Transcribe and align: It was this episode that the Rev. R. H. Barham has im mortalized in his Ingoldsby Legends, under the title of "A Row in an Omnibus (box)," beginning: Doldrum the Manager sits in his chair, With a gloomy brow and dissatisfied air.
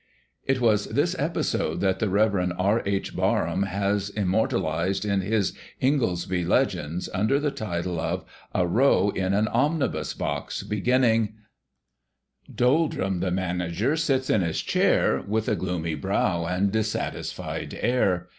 It 0.45 0.59
was 0.59 0.87
this 0.87 1.15
episode 1.19 1.79
that 1.81 1.99
the 1.99 2.09
Rev. 2.09 2.53
R. 2.57 2.81
H. 2.87 3.15
Barham 3.15 3.61
has 3.67 4.11
im 4.15 4.29
mortalized 4.29 5.05
in 5.05 5.21
his 5.21 5.53
Ingoldsby 5.79 6.43
Legends, 6.43 7.07
under 7.13 7.39
the 7.39 7.51
title 7.51 7.99
of 7.99 8.25
"A 8.51 8.65
Row 8.65 9.11
in 9.11 9.35
an 9.35 9.47
Omnibus 9.47 10.15
(box)," 10.15 10.63
beginning: 10.63 11.35
Doldrum 12.51 13.19
the 13.19 13.29
Manager 13.29 13.95
sits 13.95 14.31
in 14.31 14.41
his 14.41 14.61
chair, 14.63 15.21
With 15.21 15.47
a 15.47 15.55
gloomy 15.55 15.93
brow 15.93 16.47
and 16.47 16.71
dissatisfied 16.71 17.77
air. 17.79 18.29